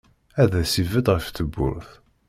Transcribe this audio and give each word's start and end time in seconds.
Ar 0.41 0.47
d 0.53 0.55
as-ibedd 0.61 1.07
ɣef 1.11 1.25
tewwurt. 1.29 1.89